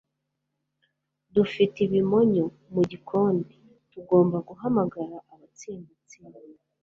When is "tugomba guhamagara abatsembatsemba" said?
3.91-6.39